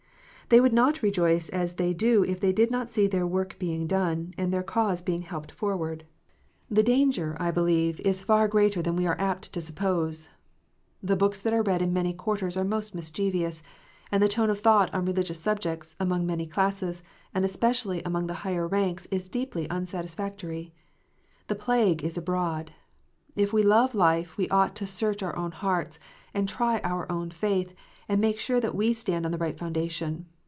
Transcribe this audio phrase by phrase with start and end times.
[0.49, 3.87] They would not rejoice as they do if they did not see their work being
[3.87, 6.03] done, and their cause being helped forward.
[6.69, 7.15] The PHARISEES AND SADDUCEES.
[7.23, 10.27] 333 danger, I believe, is far greater than we are apt to suppose.
[11.01, 13.63] The books that are read in many quarters are most mischievous,
[14.11, 17.01] and the tone of thought on religious subjects, among many classes,
[17.33, 20.73] and especially among the higher ranks, is deeply unsatisfactory.
[21.47, 22.73] The plague is abroad.
[23.37, 25.97] If we love life, we ought to search our own hearts,
[26.33, 27.73] and try our own faith,
[28.09, 30.25] and make sure that we stand on the right foundation.